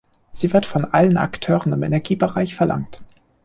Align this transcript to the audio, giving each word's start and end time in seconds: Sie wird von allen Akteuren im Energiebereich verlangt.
Sie 0.31 0.51
wird 0.51 0.65
von 0.65 0.85
allen 0.85 1.15
Akteuren 1.17 1.73
im 1.73 1.83
Energiebereich 1.83 2.55
verlangt. 2.55 3.03